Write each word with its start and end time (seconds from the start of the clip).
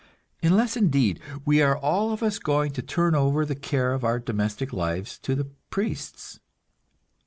Unless, 0.41 0.75
indeed, 0.77 1.19
we 1.45 1.61
are 1.61 1.77
all 1.77 2.11
of 2.11 2.23
us 2.23 2.39
going 2.39 2.71
to 2.71 2.81
turn 2.81 3.13
over 3.13 3.45
the 3.45 3.53
care 3.53 3.93
of 3.93 4.03
our 4.03 4.17
domestic 4.17 4.73
lives 4.73 5.19
to 5.19 5.35
the 5.35 5.45
priests! 5.69 6.39